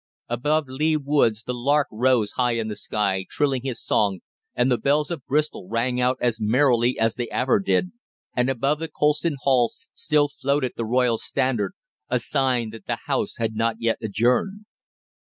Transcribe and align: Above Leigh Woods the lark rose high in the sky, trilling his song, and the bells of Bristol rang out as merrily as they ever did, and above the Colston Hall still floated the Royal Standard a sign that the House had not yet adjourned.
Above 0.29 0.63
Leigh 0.67 0.97
Woods 0.97 1.43
the 1.43 1.53
lark 1.53 1.87
rose 1.91 2.31
high 2.31 2.53
in 2.53 2.67
the 2.69 2.75
sky, 2.75 3.23
trilling 3.29 3.61
his 3.61 3.79
song, 3.79 4.19
and 4.55 4.71
the 4.71 4.77
bells 4.79 5.11
of 5.11 5.23
Bristol 5.27 5.67
rang 5.69 6.01
out 6.01 6.17
as 6.19 6.41
merrily 6.41 6.97
as 6.97 7.13
they 7.13 7.29
ever 7.29 7.59
did, 7.59 7.91
and 8.35 8.49
above 8.49 8.79
the 8.79 8.87
Colston 8.87 9.35
Hall 9.43 9.69
still 9.93 10.27
floated 10.27 10.71
the 10.75 10.85
Royal 10.85 11.19
Standard 11.19 11.73
a 12.09 12.17
sign 12.17 12.71
that 12.71 12.87
the 12.87 12.97
House 13.05 13.35
had 13.37 13.53
not 13.53 13.75
yet 13.77 13.99
adjourned. 14.01 14.65